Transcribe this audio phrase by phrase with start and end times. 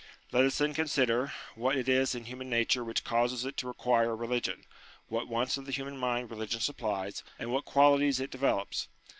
[0.31, 4.09] Let us then consider, what it is in human nature which causes it to require
[4.09, 4.65] a religion;
[5.09, 8.87] what wants of the human mind religion supplies, and what qualities it developes.